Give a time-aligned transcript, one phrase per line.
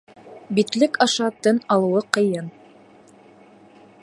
[0.59, 2.51] Битлек аша тын алыуы ҡыйын.